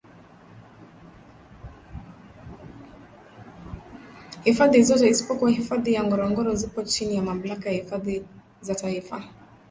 [4.43, 8.25] hifadhi zote isipokuwa hifadhi ya ngorongoro zipo chini ya Mamlaka ya hifadhi
[8.61, 9.23] za taifa